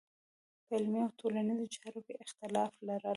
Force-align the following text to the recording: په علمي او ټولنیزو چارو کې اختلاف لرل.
په 0.65 0.71
علمي 0.77 0.99
او 1.05 1.11
ټولنیزو 1.19 1.65
چارو 1.75 1.99
کې 2.05 2.13
اختلاف 2.23 2.71
لرل. 2.87 3.09